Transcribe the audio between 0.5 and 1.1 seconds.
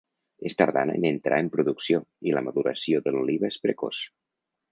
tardana en